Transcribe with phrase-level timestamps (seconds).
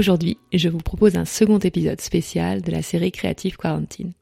[0.00, 4.14] Aujourd'hui, je vous propose un second épisode spécial de la série Creative Quarantine.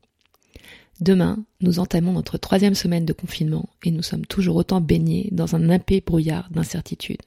[1.00, 5.54] Demain, nous entamons notre troisième semaine de confinement et nous sommes toujours autant baignés dans
[5.54, 7.22] un impé brouillard d'incertitude.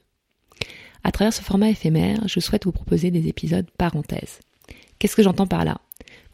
[1.02, 4.40] À travers ce format éphémère, je souhaite vous proposer des épisodes parenthèses.
[4.98, 5.80] Qu'est-ce que j'entends par là?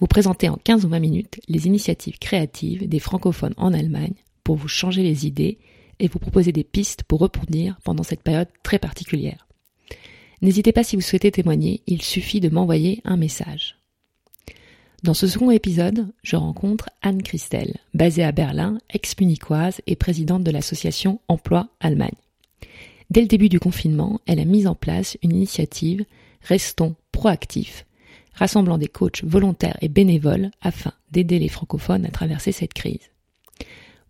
[0.00, 4.56] Vous présenter en 15 ou 20 minutes les initiatives créatives des francophones en Allemagne pour
[4.56, 5.58] vous changer les idées
[6.00, 9.47] et vous proposer des pistes pour rebondir pendant cette période très particulière.
[10.40, 13.76] N'hésitez pas si vous souhaitez témoigner, il suffit de m'envoyer un message.
[15.02, 20.50] Dans ce second épisode, je rencontre Anne Christelle, basée à Berlin, ex-munichoise et présidente de
[20.50, 22.10] l'association Emploi Allemagne.
[23.10, 26.04] Dès le début du confinement, elle a mis en place une initiative
[26.42, 27.84] Restons proactifs,
[28.34, 33.10] rassemblant des coachs volontaires et bénévoles afin d'aider les francophones à traverser cette crise.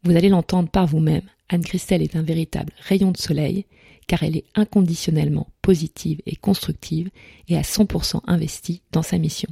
[0.04, 3.66] Vous allez l'entendre par vous-même, Anne Christelle est un véritable rayon de soleil
[4.08, 7.10] car elle est inconditionnellement positive et constructive
[7.46, 9.48] et à 100% investie dans sa mission.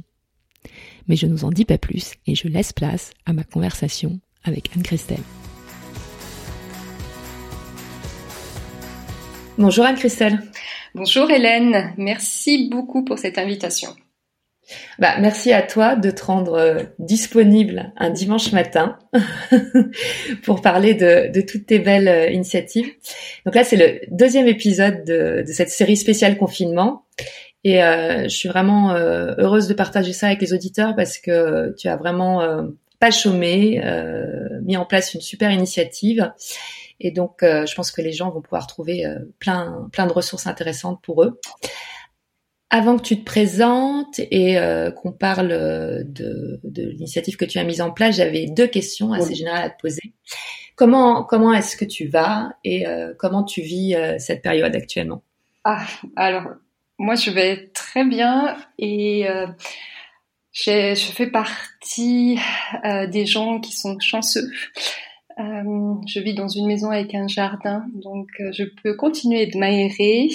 [1.07, 4.19] Mais je ne vous en dis pas plus et je laisse place à ma conversation
[4.43, 5.23] avec Anne-Christelle.
[9.57, 10.43] Bonjour Anne-Christelle.
[10.93, 13.95] Bonjour Hélène, merci beaucoup pour cette invitation.
[14.99, 18.97] Bah, merci à toi de te rendre euh, disponible un dimanche matin
[20.43, 22.91] pour parler de, toutes tes belles euh, initiatives.
[23.45, 27.05] Donc là, c'est le deuxième épisode de, cette série spéciale confinement.
[27.63, 31.89] Et euh, je suis vraiment heureuse de partager ça avec les auditeurs parce que tu
[31.89, 32.41] as vraiment
[32.99, 33.81] pas chômé,
[34.63, 36.31] mis en place une super initiative.
[36.99, 39.05] Et donc, je pense que les gens vont pouvoir trouver
[39.39, 41.39] plein, plein de ressources intéressantes pour eux.
[42.69, 47.59] Avant que tu te présentes et euh, qu'on parle euh, de, de l'initiative que tu
[47.59, 50.13] as mise en place, j'avais deux questions assez générales à te poser.
[50.75, 55.23] Comment comment est-ce que tu vas et euh, comment tu vis cette période actuellement?
[55.63, 55.85] Ah,
[56.17, 56.43] alors
[56.99, 59.25] moi je vais très bien et
[60.51, 62.37] je fais partie
[62.83, 64.51] des gens qui sont chanceux.
[65.37, 70.29] je vis dans une maison avec un jardin, donc je peux continuer de m'aérer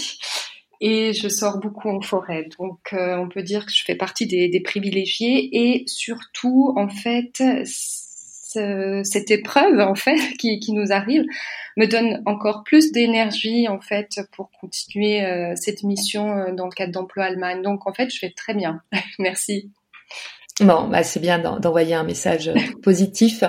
[0.82, 2.48] et je sors beaucoup en forêt.
[2.58, 7.42] Donc euh, on peut dire que je fais partie des, privilégiés et surtout en fait
[7.64, 11.24] cette épreuve en fait qui, nous arrive
[11.76, 16.72] me donne encore plus d'énergie en fait pour continuer euh, cette mission euh, dans le
[16.72, 17.62] cadre d'emploi Allemagne.
[17.62, 18.82] Donc en fait je fais très bien.
[19.20, 19.70] Merci.
[20.60, 22.50] Bon, bah c'est bien d'envoyer un message
[22.82, 23.44] positif.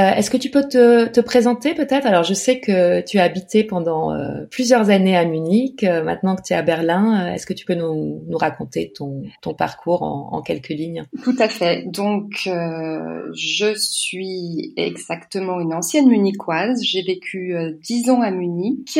[0.00, 2.04] Euh, est-ce que tu peux te, te présenter peut-être?
[2.04, 5.84] Alors, je sais que tu as habité pendant euh, plusieurs années à Munich.
[5.84, 9.22] Euh, maintenant que tu es à Berlin, est-ce que tu peux nous, nous raconter ton,
[9.40, 11.04] ton parcours en, quelques lignes?
[11.22, 11.84] Tout à fait.
[11.86, 16.82] Donc, je suis exactement une ancienne munichoise.
[16.82, 18.98] J'ai vécu dix ans à Munich.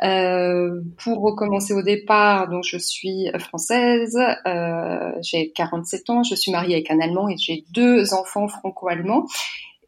[0.00, 4.16] Pour recommencer au départ, donc je suis française,
[4.46, 9.26] euh, j'ai 47 ans, je suis mariée avec un Allemand et j'ai deux enfants franco-allemands.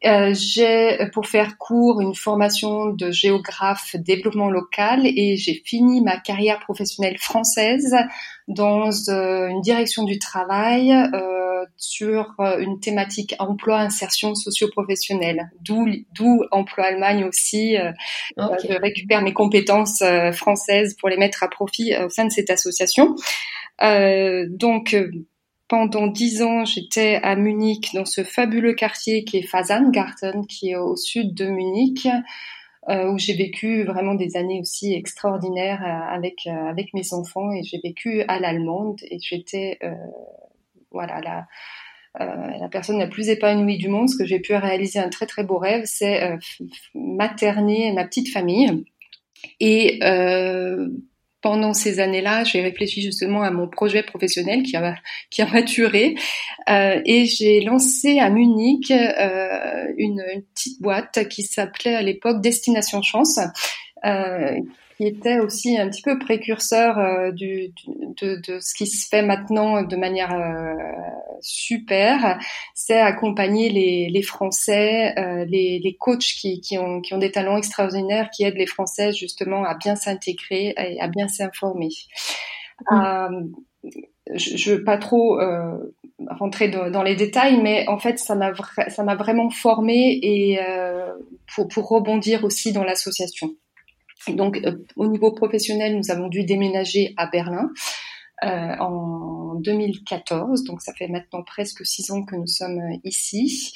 [0.03, 6.17] Euh, j'ai, pour faire court, une formation de géographe développement local et j'ai fini ma
[6.19, 7.95] carrière professionnelle française
[8.47, 15.51] dans euh, une direction du travail euh, sur euh, une thématique emploi insertion socio-professionnelle.
[15.61, 17.75] D'où, d'où emploi Allemagne aussi.
[18.37, 23.15] je récupère mes compétences françaises pour les mettre à profit au sein de cette association.
[23.79, 24.95] donc
[25.71, 30.75] pendant dix ans, j'étais à Munich, dans ce fabuleux quartier qui est Fasangarten, qui est
[30.75, 32.09] au sud de Munich,
[32.89, 37.53] euh, où j'ai vécu vraiment des années aussi extraordinaires euh, avec euh, avec mes enfants
[37.53, 39.79] et j'ai vécu à l'allemande et j'étais
[40.91, 41.47] voilà la
[42.19, 45.45] la personne la plus épanouie du monde, ce que j'ai pu réaliser un très très
[45.45, 46.37] beau rêve, c'est
[46.93, 48.83] materner ma petite famille.
[49.61, 49.99] Et
[51.41, 54.95] pendant ces années-là, j'ai réfléchi justement à mon projet professionnel qui a,
[55.29, 56.15] qui a maturé
[56.69, 62.41] euh, et j'ai lancé à Munich euh, une, une, petite boîte qui s'appelait à l'époque
[62.41, 63.39] Destination Chance,
[64.05, 64.59] euh,
[64.97, 67.73] qui était aussi un petit peu précurseur euh, du,
[68.21, 70.73] de, de, ce qui se fait maintenant de manière euh,
[71.41, 72.39] super,
[72.73, 77.31] c'est accompagner les, les Français, euh, les, les coachs qui, qui, ont, qui ont des
[77.31, 81.89] talents extraordinaires, qui aident les Français justement à bien s'intégrer et à bien s'informer.
[82.89, 85.39] je ne veux pas trop
[86.29, 90.59] rentrer dans, les détails, mais en fait, ça m'a vraiment formé et
[91.55, 93.55] pour, pour rebondir aussi dans l'association.
[94.27, 94.61] Donc,
[94.95, 97.71] au niveau professionnel, nous avons dû déménager à Berlin.
[98.43, 103.73] Euh, en 2014, donc ça fait maintenant presque six ans que nous sommes ici.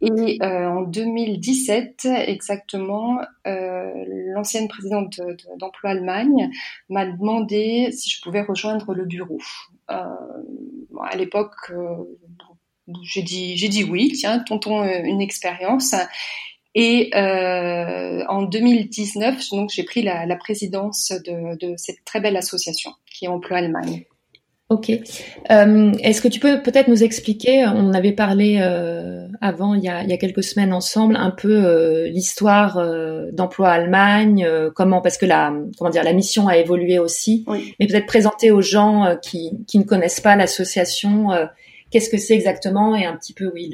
[0.00, 3.92] Et euh, en 2017, exactement, euh,
[4.34, 5.20] l'ancienne présidente
[5.58, 6.50] d'Emploi Allemagne
[6.88, 9.38] m'a demandé si je pouvais rejoindre le bureau.
[9.90, 10.04] Euh,
[11.02, 11.96] à l'époque, euh,
[13.02, 15.94] j'ai dit, j'ai dit oui, tiens, tentons une expérience.
[16.74, 22.36] Et euh, en 2019, donc j'ai pris la, la présidence de, de, cette très belle
[22.36, 24.04] association qui Allemagne.
[24.70, 24.88] Ok.
[25.50, 29.88] Euh, Est-ce que tu peux peut-être nous expliquer, on avait parlé euh, avant, il y,
[29.88, 32.80] a, il y, a, quelques semaines ensemble, un peu euh, l'histoire
[33.32, 37.74] d'emploi Allemagne, comment, parce que la, comment dire, la mission a évolué aussi, oui.
[37.80, 41.30] mais peut-être présenter aux gens qui, qui ne connaissent pas l'association
[41.90, 43.70] Qu'est-ce que c'est exactement et un petit peu, oui,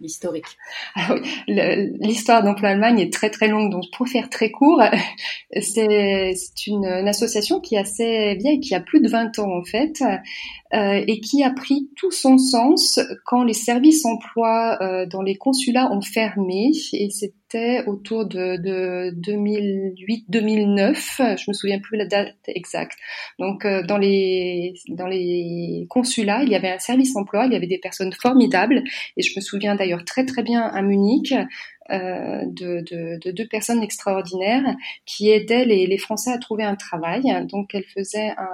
[0.00, 0.46] l'historique.
[0.94, 1.14] Ah
[1.46, 4.82] l'histoire d'Emploi Allemagne est très très longue, donc pour faire très court,
[5.60, 6.34] c'est
[6.66, 10.02] une, une, association qui est assez vieille, qui a plus de 20 ans en fait,
[10.74, 15.34] euh, et qui a pris tout son sens quand les services emploi euh, dans les
[15.34, 22.36] consulats ont fermé, et c'était autour de, de 2008-2009, je me souviens plus la date
[22.46, 22.96] exacte.
[23.38, 27.56] Donc euh, dans les dans les consulats, il y avait un service emploi, il y
[27.56, 28.82] avait des personnes formidables,
[29.18, 31.34] et je me souviens d'ailleurs très très bien à Munich.
[31.90, 36.76] Euh, de, de, de, deux personnes extraordinaires qui aidaient les, les Français à trouver un
[36.76, 37.24] travail.
[37.50, 38.46] Donc, elles faisaient un,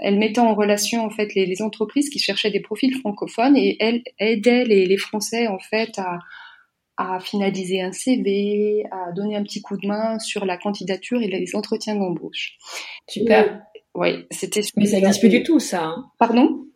[0.00, 3.76] elle mettait en relation en fait les, les, entreprises qui cherchaient des profils francophones et
[3.80, 6.18] elle aidait les, les Français en fait à,
[6.96, 11.28] à, finaliser un CV, à donner un petit coup de main sur la candidature et
[11.28, 12.56] les entretiens d'embauche.
[13.08, 13.62] Super.
[13.94, 14.62] Oui, c'était.
[14.76, 15.84] Mais ça n'existe plus du tout, ça.
[15.84, 16.10] Hein.
[16.18, 16.66] Pardon?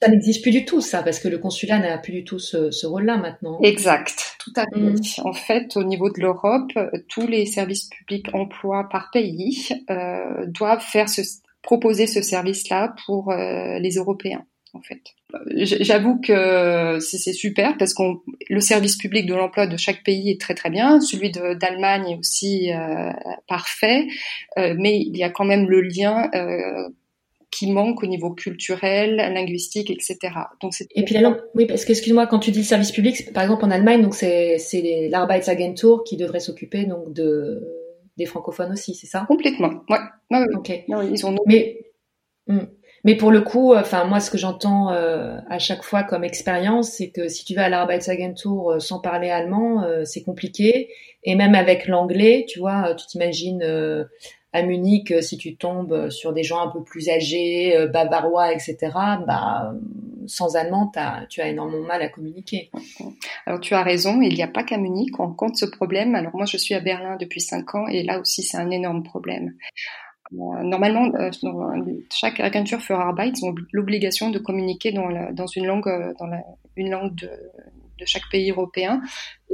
[0.00, 2.70] Ça n'existe plus du tout, ça, parce que le consulat n'a plus du tout ce,
[2.70, 3.58] ce rôle-là maintenant.
[3.62, 4.78] Exact, tout à fait.
[4.78, 5.00] Mm.
[5.24, 6.70] En fait, au niveau de l'Europe,
[7.08, 11.22] tous les services publics emploi par pays euh, doivent faire ce,
[11.68, 15.00] proposer ce service-là pour euh, les Européens en fait.
[15.54, 18.02] J'avoue que c'est super parce que
[18.48, 22.18] le service public de l'emploi de chaque pays est très très bien, celui d'Allemagne est
[22.18, 23.10] aussi euh,
[23.48, 24.06] parfait,
[24.58, 26.88] euh, mais il y a quand même le lien euh,
[27.50, 30.16] qui manque au niveau culturel, linguistique, etc.
[30.62, 33.42] Donc et puis la langue, oui, parce que excuse-moi, quand tu dis service public, par
[33.42, 34.58] exemple en Allemagne, donc c'est
[35.10, 37.77] l'Arbeitsagentur qui devrait s'occuper donc de
[38.18, 39.24] des francophones aussi, c'est ça?
[39.26, 39.98] Complètement, ouais.
[41.10, 41.36] ils ont...
[41.46, 41.78] Mais,
[42.48, 42.64] hmm.
[43.04, 46.90] mais pour le coup, enfin moi, ce que j'entends euh, à chaque fois comme expérience,
[46.90, 50.90] c'est que si tu vas à l'Arbeitsagentur euh, sans parler allemand, euh, c'est compliqué.
[51.22, 53.62] Et même avec l'anglais, tu vois, tu t'imagines
[54.52, 58.76] à Munich, si tu tombes sur des gens un peu plus âgés, bavarois, etc.,
[59.26, 59.74] bah
[60.26, 62.70] sans allemand, as, tu as énormément mal à communiquer.
[63.46, 66.14] Alors tu as raison, il n'y a pas qu'à Munich qu'on compte ce problème.
[66.14, 69.02] Alors moi je suis à Berlin depuis cinq ans et là aussi c'est un énorme
[69.02, 69.54] problème.
[70.32, 71.30] Euh, normalement, euh,
[72.12, 76.26] chaque agentur für Arbeit ont l'obligation de communiquer dans, la, dans une langue, euh, dans
[76.26, 76.42] la,
[76.76, 77.30] une langue de,
[77.98, 79.00] de chaque pays européen.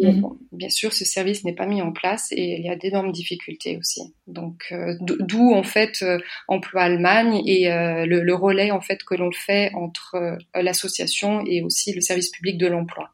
[0.00, 0.24] Mhm.
[0.50, 3.76] bien sûr, ce service n'est pas mis en place et il y a d'énormes difficultés
[3.78, 4.00] aussi.
[4.26, 9.14] Donc, euh, d'où en fait euh, Emploi Allemagne et euh, le, relais en fait que
[9.14, 13.10] l'on fait entre l'association et aussi le service public de l'emploi.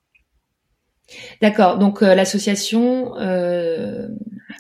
[1.43, 1.79] D'accord.
[1.79, 3.15] Donc l'association,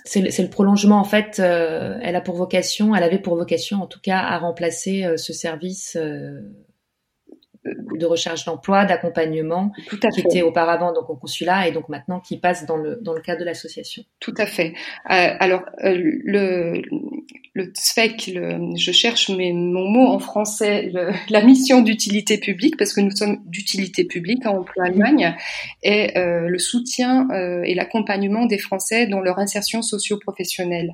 [0.04, 1.38] c'est le, prolongement en fait.
[1.38, 5.96] elle a pour vocation, elle avait pour vocation en tout cas à remplacer ce service
[7.64, 9.72] de recherche d'emploi, d'accompagnement,
[10.14, 13.20] qui était auparavant donc au consulat et donc maintenant qui passe dans le dans le
[13.20, 14.02] cadre de l'association.
[14.18, 14.72] Tout à fait.
[15.10, 16.82] Euh, alors euh, le
[17.52, 22.76] le TSFEC, le, je cherche mes, mon mot en français, le, la mission d'utilité publique,
[22.76, 25.34] parce que nous sommes d'utilité publique en emploi Allemagne,
[25.82, 30.92] est euh, le soutien euh, et l'accompagnement des Français dans leur insertion socio-professionnelle.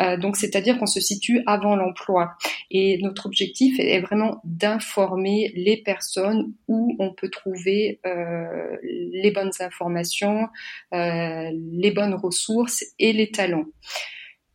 [0.00, 2.34] Euh, donc, c'est-à-dire qu'on se situe avant l'emploi.
[2.70, 9.52] Et notre objectif est vraiment d'informer les personnes où on peut trouver euh, les bonnes
[9.60, 10.48] informations,
[10.94, 13.66] euh, les bonnes ressources et les talents.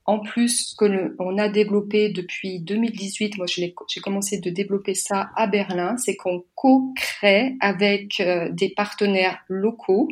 [0.06, 5.30] En plus, ce que on a développé depuis 2018, moi j'ai commencé de développer ça
[5.38, 8.22] à Berlin, c'est qu'on co-crée avec
[8.52, 10.10] des partenaires locaux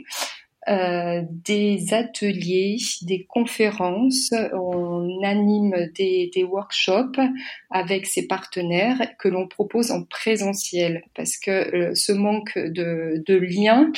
[0.69, 7.19] euh, des ateliers, des conférences, on anime des, des workshops
[7.71, 13.35] avec ses partenaires que l'on propose en présentiel parce que euh, ce manque de, de
[13.35, 13.91] lien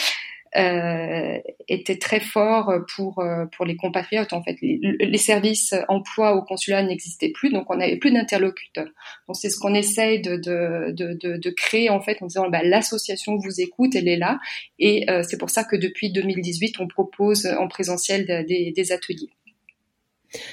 [0.55, 4.33] euh, était très fort pour euh, pour les compatriotes.
[4.33, 8.89] En fait, les, services emploi au consulat n'existaient plus, donc on n'avait plus d'interlocuteurs.
[9.27, 12.61] Donc c'est ce qu'on essaye de, de, de, de, créer en fait en disant bah,
[12.63, 14.39] l'association vous écoute, elle est là,
[14.77, 19.29] et euh, c'est pour ça que depuis 2018 on propose en présentiel des, des ateliers.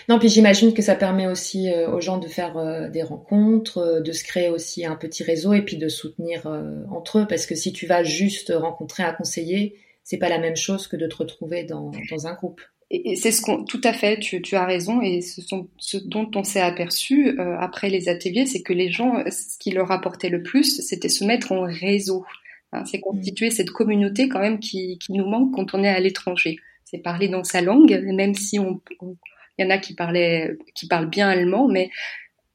[0.08, 4.12] Non, puis j'imagine que ça permet aussi euh, aux gens de faire des rencontres, de
[4.12, 6.46] se créer aussi un petit réseau et puis de soutenir
[6.90, 7.26] entre eux.
[7.28, 9.76] Parce que si tu vas juste rencontrer un conseiller,
[10.10, 12.60] c'est pas la même chose que de te retrouver dans, dans un groupe.
[12.90, 15.98] Et, c'est ce qu'on, tout à fait, tu, tu, as raison, et ce, sont, ce
[15.98, 20.28] dont on s'est aperçu après les ateliers, c'est que les gens, ce qui leur apportait
[20.28, 22.24] le plus, c'était se mettre en réseau.
[22.72, 23.52] Hein, c'est constituer mmh.
[23.52, 26.56] cette communauté quand même qui, qui, nous manque quand on est à l'étranger.
[26.84, 29.16] C'est parler dans sa langue, même si on, on
[29.58, 31.90] il y en a qui parlaient, qui parlent bien allemand, mais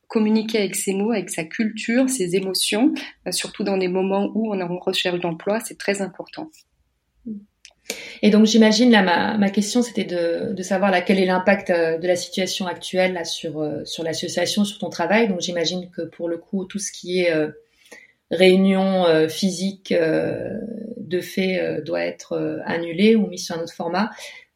[0.07, 2.93] communiquer avec ses mots, avec sa culture, ses émotions,
[3.27, 6.49] euh, surtout dans des moments où on est en recherche d'emploi, c'est très important.
[8.21, 11.69] Et donc j'imagine là ma, ma question c'était de, de, savoir là quel est l'impact
[11.69, 15.27] euh, de la situation actuelle là sur euh, sur l'association sur ton travail.
[15.27, 17.31] Donc j'imagine que pour le coup tout ce qui est
[18.31, 24.09] réunion physique de fait doit être annulé ou mis sur un autre format.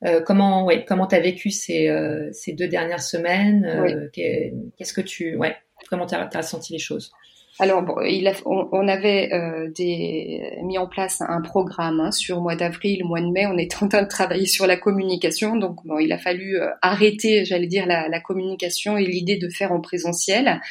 [0.05, 5.01] Euh, comment, ouais, comment t'as vécu ces, euh, ces deux dernières semaines euh, Qu'est-ce que
[5.01, 5.55] tu, ouais,
[5.89, 7.11] comment t'as as senti les choses?
[7.59, 12.39] Alors, bon, il a, on, avait euh, des, mis en place un programme hein, sur
[12.39, 13.45] mois d'avril, mois de mai.
[13.47, 17.43] On était en train de travailler sur la communication, donc bon, il a fallu arrêter,
[17.43, 20.61] j'allais dire, la, la, communication et l'idée de faire en présentiel.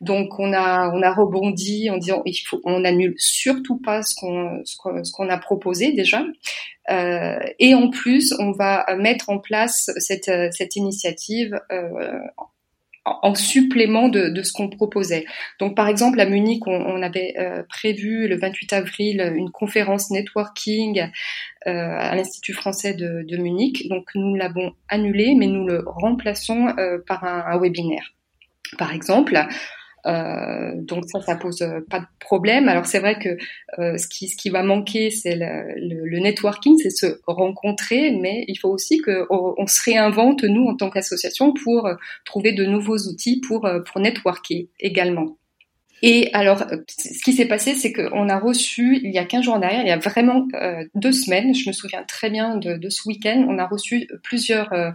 [0.00, 4.14] Donc on a on a rebondi en disant il faut on annule surtout pas ce
[4.14, 6.24] qu'on ce qu'on a proposé déjà
[6.90, 12.20] euh, et en plus on va mettre en place cette cette initiative euh,
[13.22, 15.24] en supplément de, ce qu'on proposait.
[15.58, 21.00] Donc par exemple à Munich, on, avait euh, prévu le 28 avril une conférence networking
[21.66, 23.88] euh, à l'Institut français de, de, Munich.
[23.88, 28.14] Donc nous l'avons annulé, mais nous le remplaçons euh, par un, un, webinaire.
[28.76, 29.38] Par exemple,
[30.06, 32.68] euh, donc ça, ça pose euh, pas de problème.
[32.68, 33.30] Alors c'est vrai que
[33.78, 38.44] euh, ce qui ce qui va manquer, c'est le, le, networking, c'est se rencontrer, mais
[38.48, 41.88] il faut aussi que on, se réinvente nous en tant qu'association pour
[42.24, 45.36] trouver de nouveaux outils pour pour networker également.
[46.02, 49.58] Et alors, ce qui s'est passé, c'est qu'on a reçu, il y a 15 jours
[49.58, 52.88] derrière, il y a vraiment euh, deux semaines, je me souviens très bien de, de
[52.88, 54.92] ce week-end, on a reçu plusieurs euh, euh,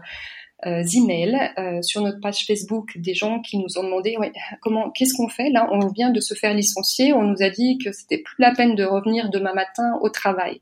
[0.66, 5.16] emails euh, sur notre page Facebook des gens qui nous ont demandé ouais, comment qu'est-ce
[5.16, 5.68] qu'on fait là?
[5.72, 7.14] On vient de se faire licencier.
[7.14, 10.62] On nous a dit que c'était plus la peine de revenir demain matin au travail.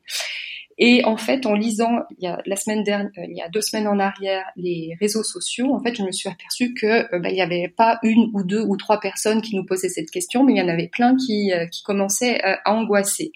[0.77, 3.61] Et en fait, en lisant il y a la semaine dernière, il y a deux
[3.61, 7.35] semaines en arrière, les réseaux sociaux, en fait, je me suis aperçue que bah, il
[7.35, 10.53] n'y avait pas une ou deux ou trois personnes qui nous posaient cette question, mais
[10.53, 13.31] il y en avait plein qui, qui commençaient à angoisser.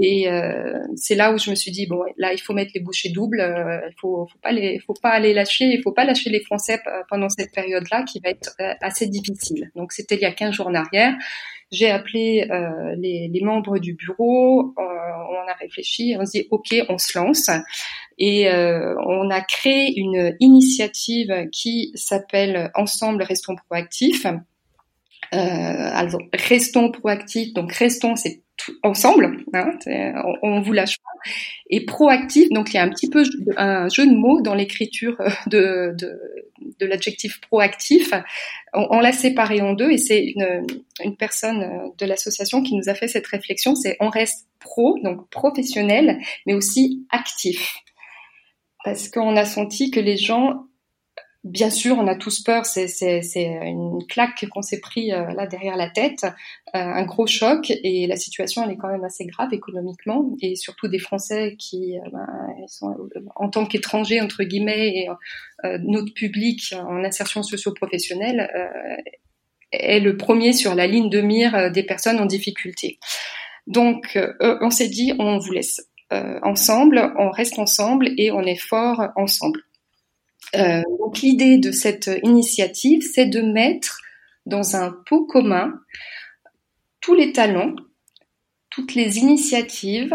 [0.00, 2.80] Et euh, c'est là où je me suis dit bon, là il faut mettre les
[2.80, 6.04] bouchées doubles, euh, il faut, faut pas les, faut pas aller lâcher, il faut pas
[6.04, 9.70] lâcher les Français pendant cette période-là qui va être euh, assez difficile.
[9.74, 11.14] Donc c'était il y a 15 jours en arrière.
[11.70, 16.48] J'ai appelé euh, les, les, membres du bureau, euh, on a réfléchi, on s'est dit
[16.50, 17.50] ok, on se lance.
[18.16, 24.26] Et euh, on a créé une initiative qui s'appelle Ensemble restons proactifs.
[25.32, 28.42] Alors restons proactifs, donc restons c'est
[28.82, 31.30] ensemble, hein, on, on, vous lâche pas,
[31.70, 33.24] et proactif, donc il y a un petit peu
[33.56, 36.20] un jeu de mots dans l'écriture euh, de, de,
[36.80, 38.12] de l'adjectif proactif.
[38.72, 40.66] On, on l'a séparé en deux et c'est une,
[41.04, 44.98] une personne euh, de l'association qui nous a fait cette réflexion, c'est on reste pro,
[45.02, 47.76] donc professionnel, mais aussi actif.
[48.84, 50.64] Parce qu'on a senti que les gens
[51.44, 52.90] Bien sûr, on a tous peur, c'est
[53.36, 56.30] une claque qu'on s'est pris euh, là derrière la tête, euh,
[56.74, 60.88] un gros choc, et la situation elle est quand même assez grave économiquement, et surtout
[60.88, 62.26] des Français qui, euh, ben,
[62.66, 62.92] sont
[63.36, 65.08] en tant qu'étrangers entre guillemets, et
[65.84, 68.50] notre public en insertion socio-professionnelle
[69.70, 72.98] est le premier sur la ligne de mire des personnes en difficulté.
[73.68, 79.08] Donc, on s'est dit, on vous laisse ensemble, on reste ensemble et on est fort
[79.16, 79.62] ensemble.
[80.56, 83.98] Euh, donc l'idée de cette initiative, c'est de mettre
[84.46, 85.74] dans un pot commun
[87.00, 87.74] tous les talents,
[88.70, 90.14] toutes les initiatives,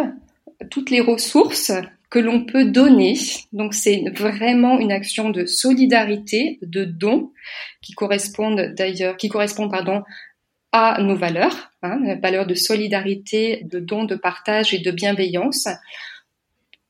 [0.70, 1.72] toutes les ressources
[2.10, 3.18] que l'on peut donner.
[3.54, 7.32] Donc c'est vraiment une action de solidarité, de don,
[7.82, 10.04] qui correspondent d'ailleurs, qui correspond pardon
[10.72, 15.68] à nos valeurs, hein, valeurs de solidarité, de don, de partage et de bienveillance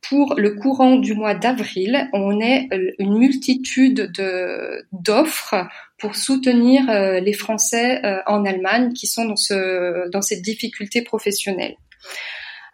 [0.03, 5.55] pour le courant du mois d'avril, on est euh, une multitude de d'offres
[5.97, 11.01] pour soutenir euh, les Français euh, en Allemagne qui sont dans ce dans cette difficulté
[11.01, 11.75] professionnelle.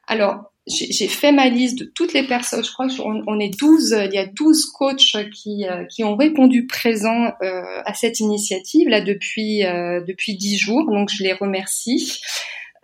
[0.07, 2.63] Alors, j'ai fait ma liste de toutes les personnes.
[2.63, 6.67] Je crois qu'on on est 12, il y a 12 coachs qui, qui ont répondu
[6.67, 10.85] présent à cette initiative là depuis depuis 10 jours.
[10.91, 12.19] Donc je les remercie.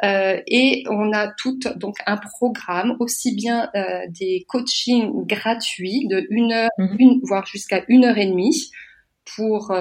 [0.03, 3.69] Euh, et on a tout donc un programme aussi bien
[4.09, 6.95] des coachings gratuits de une heure, mhm.
[6.99, 8.71] une, voire jusqu'à une heure et demie
[9.35, 9.73] pour,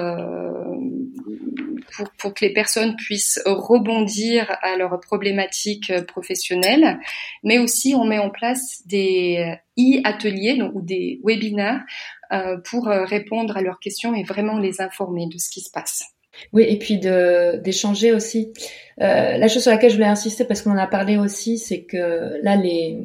[1.95, 6.99] pour, pour que les personnes puissent rebondir à leurs problématiques professionnelles,
[7.43, 11.83] mais aussi on met en place des e-ateliers ou des webinaires
[12.31, 16.14] euh, pour répondre à leurs questions et vraiment les informer de ce qui se passe.
[16.53, 18.53] Oui, et puis de d'échanger aussi.
[19.01, 21.83] Euh, la chose sur laquelle je voulais insister, parce qu'on en a parlé aussi, c'est
[21.83, 22.99] que là, les,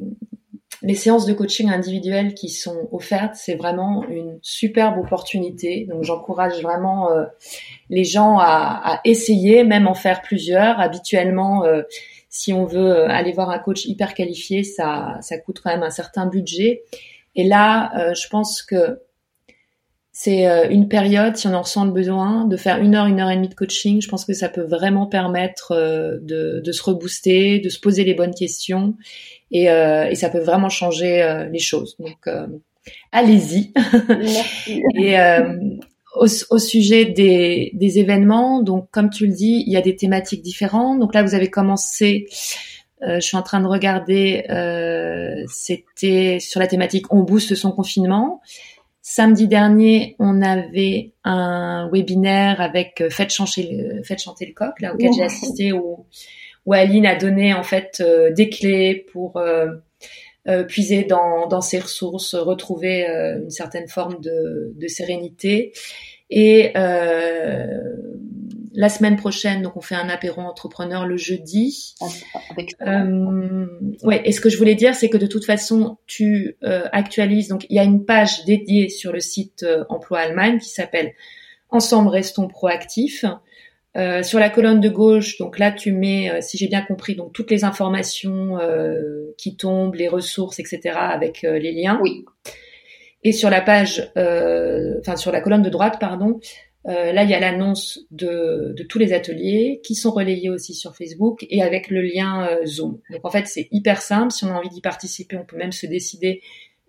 [0.82, 5.86] les séances de coaching individuelles qui sont offertes, c'est vraiment une superbe opportunité.
[5.88, 7.24] Donc j'encourage vraiment euh,
[7.90, 10.80] les gens à, à, essayer, même en faire plusieurs.
[10.80, 11.82] Habituellement, euh,
[12.30, 15.82] si on veut euh, aller voir un coach hyper qualifié, ça, ça coûte quand même
[15.82, 16.82] un certain budget.
[17.36, 19.00] Et là, je pense que
[20.12, 23.30] c'est une période, si on en ressent le besoin, de faire une heure, une heure
[23.30, 24.02] et demie de coaching.
[24.02, 25.72] Je pense que ça peut vraiment permettre
[26.20, 28.94] de, de se rebooster, de se poser les bonnes questions
[29.50, 31.96] et, euh, et ça peut vraiment changer euh, les choses.
[31.98, 32.46] Donc, euh,
[33.12, 33.72] allez-y.
[34.96, 35.16] et
[36.16, 39.96] au, au, sujet des, des, événements, donc comme tu le dis, il y a des
[39.96, 40.98] thématiques différentes.
[41.00, 42.26] Donc là, vous avez commencé.
[43.00, 44.44] je suis en train de regarder.
[45.48, 48.40] C'était sur la thématique "On booste son confinement".
[49.02, 55.12] Samedi dernier, on avait un webinaire avec Faites chanter, Faites chanter le coq, là auquel
[55.12, 56.06] j'ai assisté, où
[56.66, 59.68] où Aline a donné en fait euh, des clés pour euh,
[60.48, 65.72] euh, puiser dans, dans, ses ressources, retrouver une certaine forme de, de sérénité.
[66.30, 66.72] Et
[68.72, 71.94] la semaine prochaine, donc on fait un apéro entrepreneur le jeudi.
[72.82, 73.66] Euh,
[74.02, 74.22] ouais.
[74.24, 77.48] Et ce que je voulais dire, c'est que de toute façon, tu actualises.
[77.48, 81.12] Donc il y a une page dédiée sur le site Emploi Allemagne qui s'appelle
[81.70, 83.24] Ensemble restons proactifs.
[83.96, 87.16] Euh, sur la colonne de gauche, donc là tu mets, euh, si j'ai bien compris,
[87.16, 90.94] donc toutes les informations euh, qui tombent, les ressources, etc.
[90.96, 91.98] avec les liens.
[92.00, 92.24] Oui.
[93.24, 96.38] Et sur la page, enfin sur la colonne de droite, pardon,
[96.84, 100.96] là il y a l'annonce de, de, tous les ateliers qui sont relayés aussi sur
[100.96, 103.00] Facebook et avec le lien Zoom.
[103.10, 104.32] Donc en fait c'est hyper simple.
[104.32, 106.40] Si on a envie d'y participer, on peut même se décider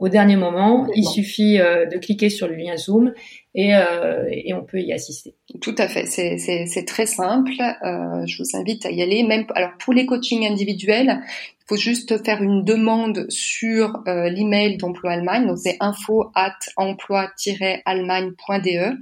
[0.02, 0.88] au dernier moment.
[0.94, 3.14] Il suffit de cliquer sur le lien Zoom
[3.54, 5.36] et, euh, et, on peut y assister.
[5.60, 7.52] Tout à fait, c'est très simple.
[7.60, 9.24] Euh, je vous invite à y aller.
[9.24, 14.78] Même alors pour les coachings individuels, il faut juste faire une demande sur euh, l'email
[14.78, 15.48] d'Emploi Allemagne.
[15.48, 18.98] Donc c'est info at emploi-allemagne.de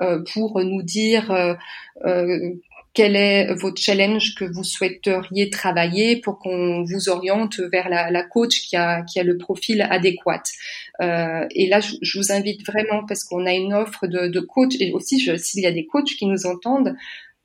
[0.00, 1.52] euh, pour nous dire euh,
[2.06, 2.54] euh,
[2.92, 8.22] quel est votre challenge que vous souhaiteriez travailler pour qu'on vous oriente vers la, la,
[8.24, 10.42] coach qui a, qui a le profil adéquat?
[11.00, 14.74] Euh, et là, je, vous invite vraiment parce qu'on a une offre de, de coach
[14.80, 16.96] et aussi s'il y a des coachs qui nous entendent,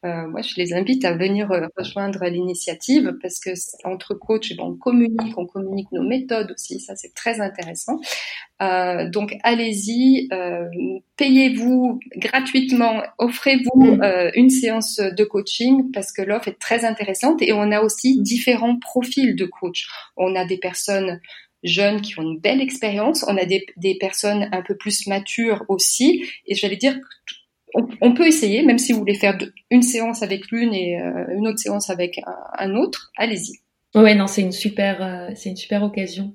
[0.03, 3.51] euh, moi, je les invite à venir euh, rejoindre l'initiative parce que
[3.85, 6.79] entre coachs, ben, on communique, on communique nos méthodes aussi.
[6.79, 7.99] Ça, c'est très intéressant.
[8.61, 10.67] Euh, donc, allez-y, euh,
[11.17, 17.51] payez-vous gratuitement, offrez-vous euh, une séance de coaching parce que l'offre est très intéressante et
[17.53, 19.87] on a aussi différents profils de coach.
[20.17, 21.19] On a des personnes
[21.63, 25.65] jeunes qui ont une belle expérience, on a des, des personnes un peu plus matures
[25.67, 26.95] aussi, et j'allais dire
[28.01, 29.37] on, peut essayer, même si vous voulez faire
[29.69, 32.21] une séance avec l'une et euh, une autre séance avec
[32.57, 33.59] un, autre, allez-y.
[33.93, 36.33] Ouais, non, c'est une super, euh, occasion.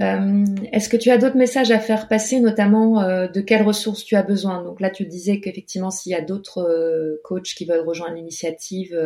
[0.00, 4.16] Euh, est-ce que tu as d'autres messages à faire passer, notamment de quelles ressources tu
[4.16, 4.62] as besoin?
[4.62, 8.98] Donc là, tu disais qu'effectivement, s'il y a d'autres coachs qui veulent rejoindre l'initiative,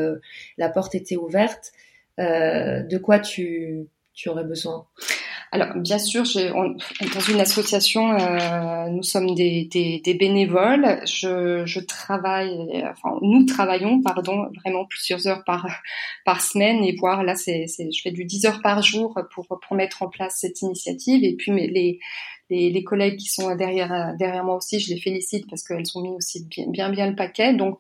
[0.57, 1.73] la porte était ouverte.
[2.19, 3.89] de quoi tu
[4.27, 4.87] aurais besoin?
[5.53, 11.01] Alors, bien sûr, dans une association, euh, nous sommes des, des, des bénévoles.
[11.07, 15.67] Je, je, travaille, enfin, nous travaillons, pardon, vraiment plusieurs heures par
[16.25, 19.77] par semaine et voire là, c'est, je fais du 10 heures par jour pour pour
[19.77, 21.25] mettre en place cette initiative.
[21.25, 22.01] Et puis, les
[22.51, 26.03] les, les, collègues qui sont derrière derrière moi aussi, je les félicite parce qu'elles ont
[26.03, 27.55] mis aussi bien bien, le paquet.
[27.55, 27.79] Donc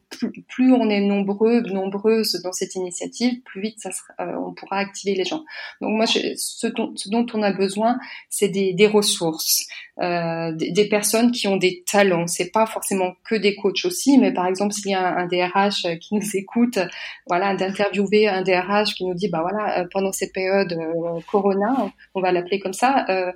[0.48, 4.78] plus, on est nombreux, nombreuses dans cette initiative, plus vite ça sera, euh, on pourra
[4.78, 5.44] activer les gens.
[5.80, 7.98] Donc moi, ce, dont, ce, dont, on a besoin,
[8.28, 9.66] c'est des, des, ressources,
[10.00, 12.26] euh, des, des, personnes qui ont des talents.
[12.26, 15.26] C'est pas forcément que des coachs aussi, mais par exemple s'il y a un, un,
[15.26, 16.78] DRH qui nous écoute,
[17.26, 21.92] voilà, d'interviewer un DRH qui nous dit bah voilà euh, pendant cette période euh, Corona,
[22.14, 23.04] on va l'appeler comme ça.
[23.08, 23.32] Euh, euh,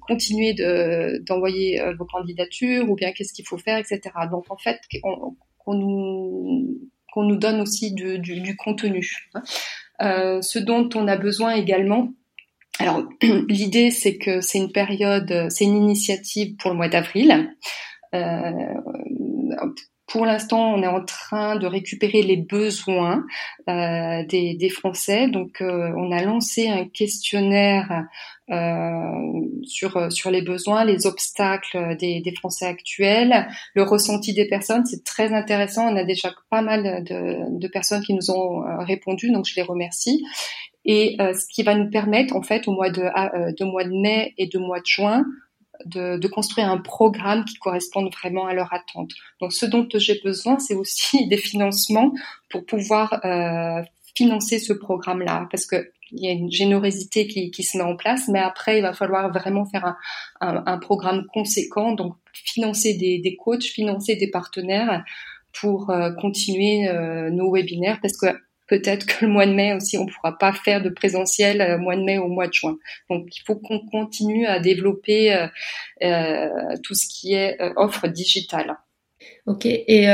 [0.00, 0.54] continuer
[1.20, 4.00] d'envoyer euh, vos candidatures ou bien qu'est-ce qu'il faut faire, etc.
[4.30, 6.80] Donc en fait, qu'on nous,
[7.16, 9.28] nous donne aussi du, du, contenu.
[9.34, 9.42] Hein.
[10.00, 12.12] Euh, ce dont on a besoin également,
[12.78, 13.02] alors,
[13.48, 17.54] l'idée, c'est que c'est une période, c'est une initiative pour le mois d'avril.
[18.14, 18.74] Euh,
[20.12, 23.24] pour l'instant, on est en train de récupérer les besoins
[23.70, 25.26] euh, des, des, Français.
[25.26, 28.04] Donc, euh, on a lancé un questionnaire
[28.50, 29.00] euh,
[29.62, 34.84] sur sur les besoins, les obstacles des, des, Français actuels, le ressenti des personnes.
[34.84, 35.90] C'est très intéressant.
[35.90, 39.56] On a déjà pas mal de, de personnes qui nous ont euh, répondu, donc je
[39.56, 40.22] les remercie.
[40.84, 43.98] Et euh, ce qui va nous permettre, en fait, au mois de, de mois de
[43.98, 45.24] mai et de mois de juin,
[45.84, 49.10] de, de, construire un programme qui corresponde vraiment à leur attente.
[49.40, 52.12] Donc, ce dont j'ai besoin, c'est aussi des financements
[52.50, 53.82] pour pouvoir euh,
[54.14, 57.96] financer ce programme-là, parce que il y a une générosité qui, qui, se met en
[57.96, 59.96] place, mais après, il va falloir vraiment faire un,
[60.42, 65.04] un, un programme conséquent, donc financer des, des, coachs, financer des partenaires
[65.58, 68.26] pour euh, continuer euh, nos webinaires, parce que
[68.72, 71.76] peut-être que le mois de mai aussi, on ne pourra pas faire de présentiel euh,
[71.76, 72.78] mois de mai au mois de juin.
[73.10, 75.46] Donc, il faut qu'on continue à développer euh,
[76.02, 76.48] euh,
[76.82, 78.78] tout ce qui est offre digitale.
[79.46, 79.66] Ok.
[79.66, 80.06] Et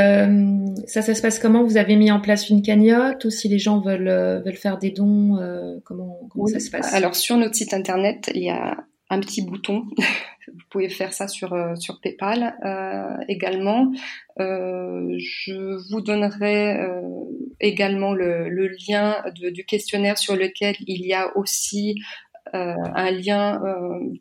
[0.85, 1.63] ça, ça se passe comment?
[1.63, 4.91] Vous avez mis en place une cagnotte ou si les gens veulent veulent faire des
[4.91, 5.39] dons
[5.83, 6.93] Comment comment ça se passe?
[6.93, 8.77] Alors sur notre site internet, il y a
[9.09, 9.85] un petit bouton.
[10.47, 13.91] Vous pouvez faire ça sur euh, sur PayPal euh, également.
[14.39, 16.77] Euh, je vous donnerai
[17.59, 21.95] également le, lien du questionnaire sur lequel il y a aussi
[22.51, 23.61] un lien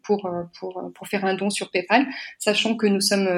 [0.02, 2.06] pour, pour, pour faire un don sur PayPal,
[2.38, 3.28] sachant que nous sommes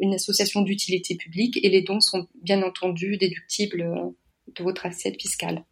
[0.00, 3.84] une association d'utilité publique et les dons sont bien entendu déductibles
[4.54, 5.64] de votre assiette fiscale.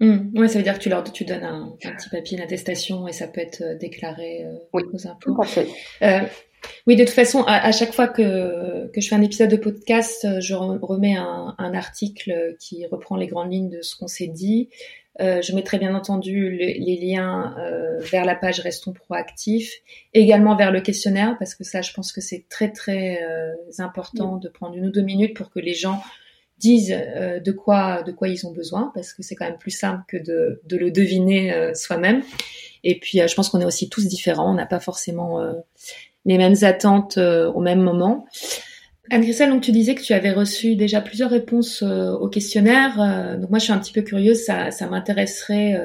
[0.00, 0.16] Mmh.
[0.34, 3.12] Oui, ça veut dire que tu leur tu donnes un, petit papier, une attestation et
[3.12, 5.38] ça peut être euh, déclaré euh, aux impôts.
[6.02, 6.20] Euh,
[6.86, 10.26] oui, de toute façon, à, chaque fois que, que je fais un épisode de podcast,
[10.40, 14.68] je remets un, un article qui reprend les grandes lignes de ce qu'on s'est dit.
[15.20, 19.72] Euh, je mettrai bien entendu les liens euh, vers la page Restons proactifs,
[20.12, 23.20] également vers le questionnaire, parce que ça, je pense que c'est très très
[23.78, 26.02] important de prendre une ou deux minutes pour que les gens
[26.58, 29.70] disent euh, de quoi de quoi ils ont besoin parce que c'est quand même plus
[29.70, 32.22] simple que de, de le deviner euh, soi-même
[32.82, 35.40] et puis euh, je pense qu'on est aussi tous différents on n'a pas forcément
[36.24, 38.26] les mêmes attentes au même moment
[39.08, 43.36] Anne-Christelle, donc tu disais que tu avais reçu déjà plusieurs réponses au questionnaire.
[43.38, 44.42] donc moi, je suis un petit peu curieuse.
[44.42, 45.80] Ça, ça m'intéresserait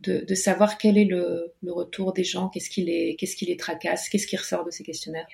[0.00, 4.08] de, savoir quel est le, retour des gens, qu'est-ce qui les, qu'est-ce qui les tracasse,
[4.08, 5.26] qu'est-ce qui ressort de ces questionnaires.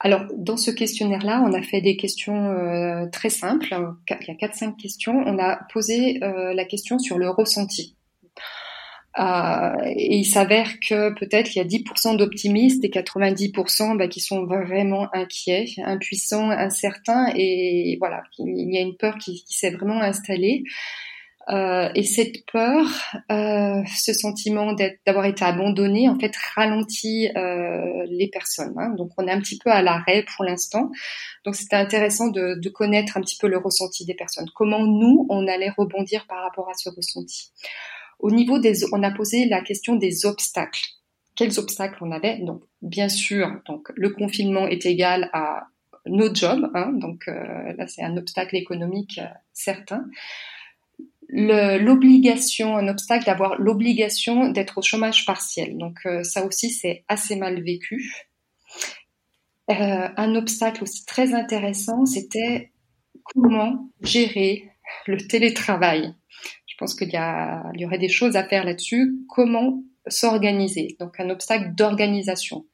[0.00, 3.66] Alors, dans ce questionnaire-là, on a fait des questions euh, très simples.
[3.70, 5.14] Il y a 4-5 questions.
[5.26, 7.96] On a posé euh, la question sur le ressenti.
[9.18, 14.20] Euh, et il s'avère que peut-être il y a 10% d'optimistes et 90% bah, qui
[14.20, 19.70] sont vraiment inquiets, impuissants, incertains, et voilà, il y a une peur qui, qui s'est
[19.70, 20.64] vraiment installée.
[21.48, 22.86] Euh, et cette peur,
[23.30, 24.74] euh, ce sentiment
[25.06, 28.74] d'avoir été abandonné, en fait, ralentit euh, les personnes.
[28.76, 28.90] Hein.
[28.96, 30.90] Donc, on est un petit peu à l'arrêt pour l'instant.
[31.44, 34.46] Donc, c'était intéressant de, de, connaître un petit peu le ressenti des personnes.
[34.54, 37.50] Comment nous, on allait rebondir par rapport à ce ressenti.
[38.20, 40.84] Au niveau des, on a posé la question des obstacles.
[41.34, 42.38] Quels obstacles on avait?
[42.38, 45.66] Donc, bien sûr, donc le confinement est égal à
[46.06, 46.70] nos jobs.
[46.74, 50.04] Hein, donc euh, là, c'est un obstacle économique euh, certain
[51.32, 55.78] l'obligation, un obstacle d'avoir l'obligation d'être au chômage partiel.
[55.78, 58.12] Donc euh, ça aussi c'est assez mal vécu.
[59.70, 62.72] Euh, un obstacle aussi très intéressant, c'était
[63.24, 64.68] comment gérer
[65.06, 66.14] le télétravail.
[66.66, 69.14] Je pense qu'il y, il y aurait des choses à faire là-dessus.
[69.28, 70.96] Comment s'organiser?
[71.00, 72.66] Donc un obstacle d'organisation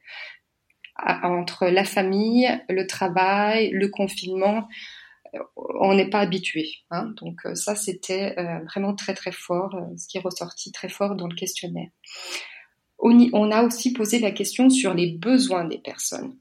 [1.23, 4.67] entre la famille, le travail, le confinement
[5.55, 6.69] on n'est pas habitué.
[6.91, 7.13] Hein.
[7.21, 10.89] donc euh, ça, c'était euh, vraiment très très fort, euh, ce qui est ressorti très
[10.89, 11.89] fort dans le questionnaire.
[13.01, 16.35] On, a aussi posé la question sur les besoins des personnes.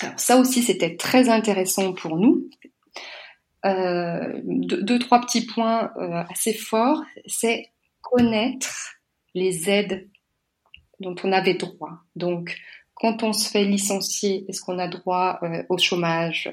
[0.00, 2.48] Alors ça aussi, c'était très intéressant pour nous.
[3.64, 5.90] deux, trois petits points
[6.30, 8.94] assez forts, c'est connaître
[9.34, 10.08] les aides
[11.00, 11.98] dont on avait droit.
[12.14, 12.56] Donc,
[13.02, 16.48] quand on se fait licencier, est-ce qu'on a droit au chômage,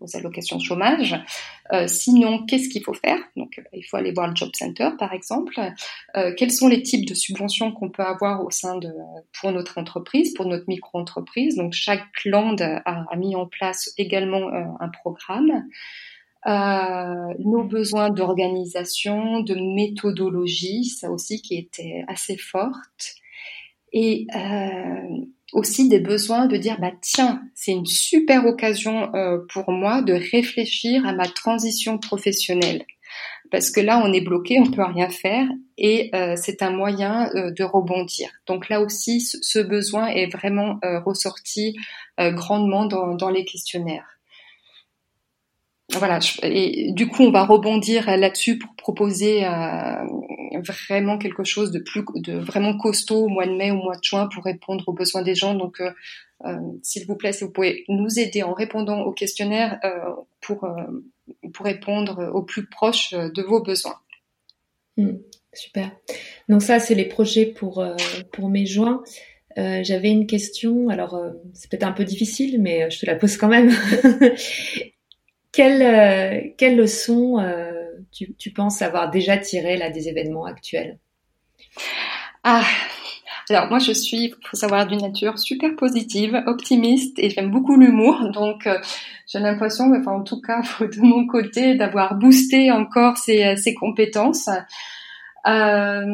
[0.00, 1.16] aux allocations chômage?
[1.72, 3.18] Euh, sinon, qu'est-ce qu'il faut faire?
[3.36, 5.58] Donc, euh, il faut aller voir le Job Center, par exemple.
[6.16, 8.88] Euh, quels sont les types de subventions qu'on peut avoir au sein de
[9.40, 11.56] pour notre entreprise, pour notre micro-entreprise?
[11.56, 15.64] Donc, chaque land a, a, mis en place également un programme.
[16.46, 23.21] nos besoins d'organisation, de méthodologie, ça aussi qui était assez forte.
[23.92, 29.70] Et euh, aussi des besoins de dire bah tiens c'est une super occasion euh, pour
[29.70, 32.84] moi de réfléchir à ma transition professionnelle
[33.50, 37.62] parce que là, on est bloqué, on peut rien faire, et c'est un moyen de
[37.62, 38.30] rebondir.
[38.46, 41.76] Donc là aussi, ce besoin est vraiment ressorti
[42.18, 44.12] grandement dans les questionnaires
[45.98, 50.04] voilà, et du coup, on va rebondir là-dessus pour proposer euh,
[50.64, 54.02] vraiment quelque chose de plus, de vraiment costaud au mois de mai, au mois de
[54.02, 55.54] juin, pour répondre aux besoins des gens.
[55.54, 55.90] Donc, euh,
[56.44, 59.78] euh, s'il vous plaît, si vous pouvez nous aider en répondant au questionnaire
[60.40, 60.68] pour
[61.54, 63.96] pour répondre au plus proche de vos besoins.
[64.96, 65.18] Hmm,
[65.52, 65.90] super.
[66.48, 67.84] Donc ça, c'est les projets pour
[68.32, 69.02] pour mai-juin.
[69.56, 71.20] J'avais une question, alors
[71.54, 73.70] c'est peut-être un peu difficile, mais je te la pose quand même.
[75.52, 77.72] Quelle, euh, quelle leçon euh,
[78.10, 80.98] tu, tu, penses avoir déjà tiré là des événements actuels?
[82.42, 82.64] Ah,
[83.50, 88.30] alors moi je suis, faut savoir, d'une nature super positive, optimiste et j'aime beaucoup l'humour.
[88.32, 88.78] Donc euh,
[89.26, 94.48] j'ai l'impression, enfin en tout cas de mon côté, d'avoir boosté encore ces, ces compétences.
[95.46, 96.06] Euh,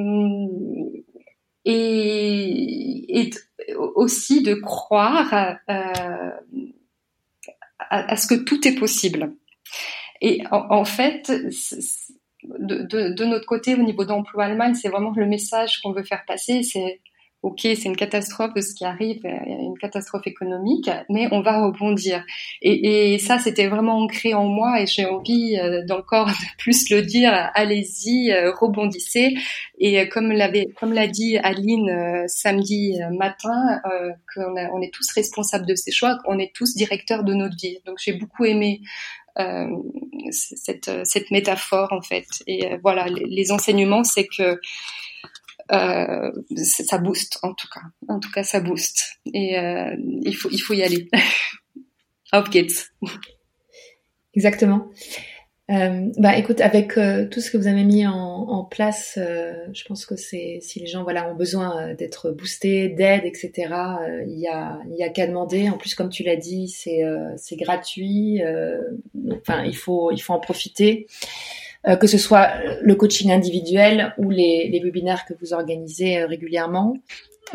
[1.65, 3.31] et, et,
[3.77, 6.31] aussi de croire euh,
[7.91, 9.35] à, ce que tout est possible.
[10.21, 11.31] Et en, fait,
[12.43, 16.25] de, de, notre côté, au niveau d'emploi Allemagne, c'est vraiment le message qu'on veut faire
[16.27, 17.01] passer, c'est
[17.43, 22.25] ok, c'est une catastrophe ce qui arrive, euh, une catastrophe économique, mais on va rebondir.
[22.63, 26.91] Et, et ça, c'était vraiment ancré en moi et j'ai envie euh, d'encore de plus
[26.91, 29.35] le dire, allez-y, euh, rebondissez.
[29.79, 33.81] Et comme l'avait, comme l'a dit Aline samedi matin,
[34.35, 37.79] qu'on on est tous responsables de ces choix, qu'on est tous directeurs de notre vie.
[37.87, 38.81] Donc j'ai beaucoup aimé
[39.39, 39.69] euh,
[40.33, 42.27] cette, cette métaphore en fait.
[42.49, 44.61] Et voilà, les enseignements, c'est que
[45.71, 47.83] euh, ça booste en tout cas.
[48.09, 49.19] En tout cas, ça booste.
[49.33, 51.09] Et euh, il faut il faut y aller.
[52.33, 52.91] Auf geht's.
[54.35, 54.91] Exactement.
[55.71, 60.07] Euh, bah écoute, avec euh, tout ce que vous avez mis en, place, je pense
[60.07, 63.53] que si les gens voilà ont besoin d'être boostés, d'aide, etc.
[64.27, 65.69] Il y a il y a qu'à demander.
[65.71, 67.03] En plus, comme tu l'as dit, c'est
[67.37, 68.41] c'est gratuit.
[69.33, 71.07] enfin, il faut il faut en profiter.
[71.87, 72.51] Euh, que ce soit
[72.83, 76.95] le coaching individuel ou les, les webinaires que vous organisez euh, régulièrement.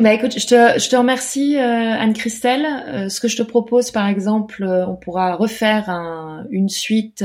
[0.00, 3.10] Bah écoute, je te, je te remercie euh, Anne-Christelle.
[3.10, 7.24] ce que je te propose, par exemple, on pourra refaire un, une suite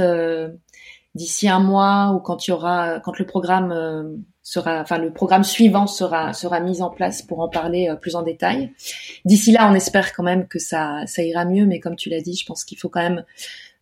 [1.15, 5.43] d'ici un mois ou quand il y aura, quand le programme sera, enfin le programme
[5.43, 8.71] suivant sera sera mis en place pour en parler plus en détail.
[9.25, 12.21] D'ici là, on espère quand même que ça ça ira mieux, mais comme tu l'as
[12.21, 13.23] dit, je pense qu'il faut quand même euh,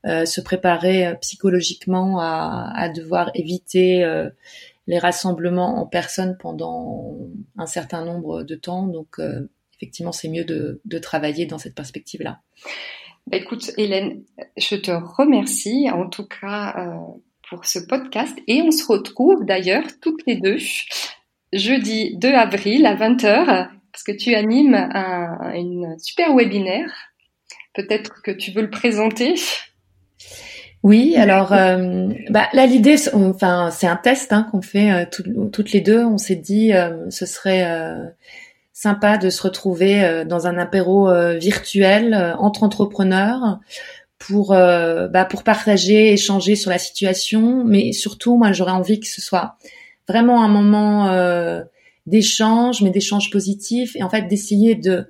[0.05, 4.29] se préparer euh, psychologiquement à, devoir éviter euh,
[4.88, 7.17] les rassemblements en personne pendant
[7.57, 8.88] un certain nombre de temps.
[8.88, 9.17] Donc,
[9.75, 12.39] effectivement, c'est mieux de, travailler dans cette perspective-là.
[13.27, 14.23] Bah, écoute, Hélène,
[14.55, 16.95] je te remercie en tout cas
[17.49, 20.57] pour ce podcast et on se retrouve d'ailleurs toutes les deux
[21.53, 26.93] jeudi 2 avril à 20h parce que tu animes un, super webinaire.
[27.73, 29.36] Peut-être que tu veux le présenter.
[30.83, 35.05] Oui, alors euh, bah, là l'idée, enfin c'est un test hein, qu'on fait euh,
[35.51, 36.05] toutes les deux.
[36.05, 37.65] On s'est dit euh, ce serait
[38.73, 43.59] sympa de se retrouver dans un apéro virtuel entre entrepreneurs
[44.19, 49.21] pour bah, pour partager, échanger sur la situation, mais surtout moi j'aurais envie que ce
[49.21, 49.57] soit
[50.07, 51.11] vraiment un moment
[52.05, 55.07] d'échange, mais d'échange positif et en fait d'essayer de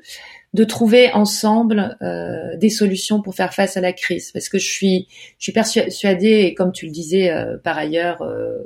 [0.58, 4.32] de trouver ensemble euh, des solutions pour faire face à la crise.
[4.32, 5.08] Parce que je suis,
[5.54, 8.58] persuadée, et comme tu le disais euh, par ailleurs euh,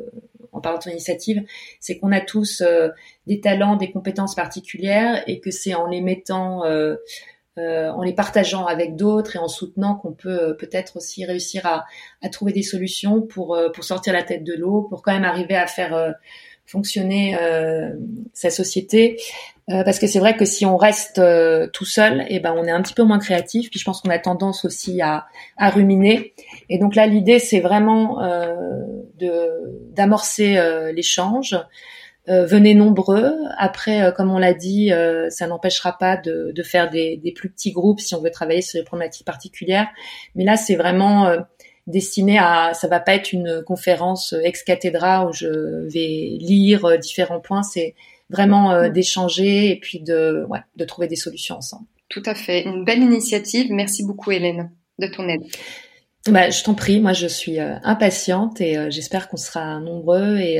[0.53, 1.43] en parlant de ton initiative,
[1.81, 2.63] c'est qu'on a tous
[3.27, 6.63] des talents, des compétences particulières, et que c'est en les mettant,
[7.57, 11.85] en les partageant avec d'autres et en soutenant qu'on peut peut-être aussi réussir à,
[12.29, 16.13] trouver des solutions pour sortir la tête de l'eau, pour quand même arriver à faire
[16.71, 17.37] fonctionner
[18.33, 19.17] sa société
[19.71, 22.53] euh, parce que c'est vrai que si on reste euh, tout seul, et eh ben
[22.57, 23.69] on est un petit peu moins créatif.
[23.69, 25.25] Puis je pense qu'on a tendance aussi à,
[25.57, 26.33] à ruminer.
[26.69, 28.55] Et donc là, l'idée c'est vraiment euh,
[29.19, 31.55] de d'amorcer euh, l'échange.
[32.27, 33.35] venez nombreux.
[33.57, 34.91] Après, comme on l'a dit,
[35.29, 38.61] ça n'empêchera pas de, de faire des, des, plus petits groupes si on veut travailler
[38.61, 39.89] sur des problématiques particulières.
[40.35, 41.35] Mais là, c'est vraiment
[41.87, 42.73] destiné à.
[42.73, 47.63] Ça va pas être une conférence ex cathedra où je vais lire différents points.
[47.63, 47.95] C'est
[48.31, 51.85] vraiment euh, d'échanger et puis de, ouais, de trouver des solutions ensemble.
[52.09, 53.67] Tout à fait, une belle initiative.
[53.71, 55.41] Merci beaucoup Hélène de ton aide.
[56.27, 60.37] Bah, je t'en prie, moi je suis euh, impatiente et euh, j'espère qu'on sera nombreux
[60.37, 60.57] et,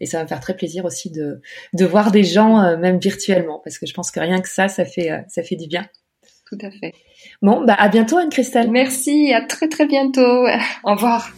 [0.00, 1.40] et, ça va me faire très plaisir aussi de,
[1.74, 4.84] de voir des gens même virtuellement parce que je pense que rien que ça, ça
[4.84, 5.86] fait, ça fait du bien.
[6.46, 6.92] Tout à fait.
[7.44, 8.70] Bon, bah à bientôt Anne-Christelle.
[8.70, 10.46] Merci, à très très bientôt.
[10.82, 11.30] Au revoir.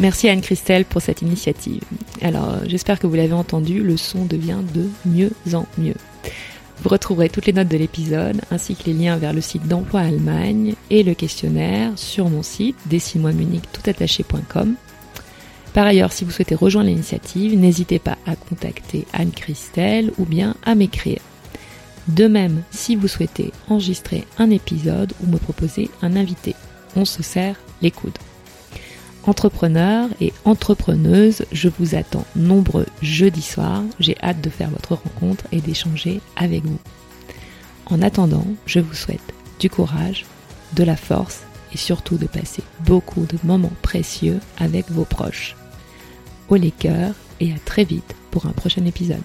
[0.00, 1.84] Merci à Anne-Christelle pour cette initiative.
[2.22, 5.94] Alors, j'espère que vous l'avez entendu, le son devient de mieux en mieux.
[6.82, 10.00] Vous retrouverez toutes les notes de l'épisode ainsi que les liens vers le site d'emploi
[10.00, 12.76] Allemagne et le questionnaire sur mon site
[13.72, 14.74] toutattaché.com.
[15.72, 20.74] Par ailleurs, si vous souhaitez rejoindre l'initiative, n'hésitez pas à contacter Anne-Christelle ou bien à
[20.74, 21.20] m'écrire.
[22.08, 26.54] De même, si vous souhaitez enregistrer un épisode ou me proposer un invité,
[26.96, 28.18] on se serre les coudes.
[29.24, 33.82] Entrepreneurs et entrepreneuses, je vous attends nombreux jeudi soir.
[34.00, 36.78] J'ai hâte de faire votre rencontre et d'échanger avec vous.
[37.86, 39.20] En attendant, je vous souhaite
[39.60, 40.26] du courage,
[40.74, 45.54] de la force et surtout de passer beaucoup de moments précieux avec vos proches.
[46.48, 49.22] Au les cœurs et à très vite pour un prochain épisode.